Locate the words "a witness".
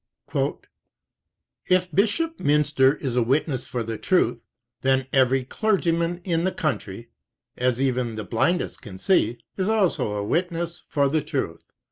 3.15-3.65, 10.13-10.85